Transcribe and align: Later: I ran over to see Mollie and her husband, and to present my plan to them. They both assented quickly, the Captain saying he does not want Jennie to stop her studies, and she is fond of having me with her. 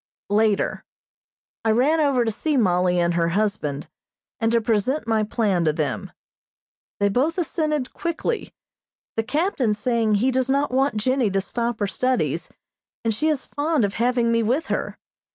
Later: 0.31 0.83
I 1.63 1.69
ran 1.69 1.99
over 1.99 2.25
to 2.25 2.31
see 2.31 2.57
Mollie 2.57 2.99
and 2.99 3.13
her 3.13 3.27
husband, 3.27 3.87
and 4.39 4.51
to 4.51 4.59
present 4.59 5.05
my 5.05 5.21
plan 5.23 5.63
to 5.65 5.73
them. 5.73 6.11
They 6.99 7.07
both 7.07 7.37
assented 7.37 7.93
quickly, 7.93 8.51
the 9.15 9.21
Captain 9.21 9.75
saying 9.75 10.15
he 10.15 10.31
does 10.31 10.49
not 10.49 10.71
want 10.71 10.97
Jennie 10.97 11.29
to 11.29 11.39
stop 11.39 11.77
her 11.79 11.85
studies, 11.85 12.49
and 13.05 13.13
she 13.13 13.27
is 13.27 13.45
fond 13.45 13.85
of 13.85 13.93
having 13.93 14.31
me 14.31 14.41
with 14.41 14.69
her. 14.69 14.97